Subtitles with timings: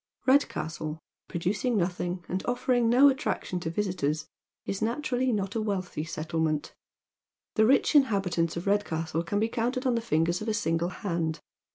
[0.25, 0.97] Redcastle,
[1.27, 4.25] producing nothing, and offering no attraction to visitors,
[4.65, 6.73] is naturally not a wealtliy settlement.
[7.53, 10.89] The rich inhabi tants of Redcastle can be counted on the fingers of a single
[10.89, 11.39] hand.